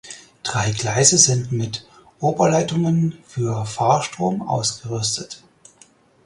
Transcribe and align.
Drei 0.41 0.71
Gleise 0.71 1.19
sind 1.19 1.51
mit 1.51 1.85
Oberleitungen 2.21 3.19
für 3.27 3.67
Fahrstrom 3.67 4.41
ausgerüstet. 4.41 5.43